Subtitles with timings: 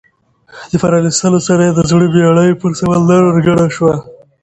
[0.71, 3.95] د پرانیستلو سره یې د زړه بېړۍ پر سمندر ورګډه شوه.